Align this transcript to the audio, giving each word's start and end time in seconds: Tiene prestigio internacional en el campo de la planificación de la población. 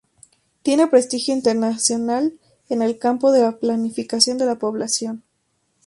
Tiene 0.63 0.87
prestigio 0.87 1.31
internacional 1.31 2.33
en 2.69 2.81
el 2.81 2.97
campo 2.97 3.31
de 3.31 3.41
la 3.43 3.59
planificación 3.59 4.39
de 4.39 4.47
la 4.47 4.55
población. 4.57 5.21